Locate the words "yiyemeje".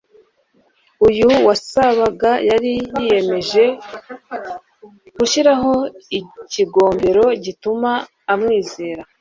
2.77-3.63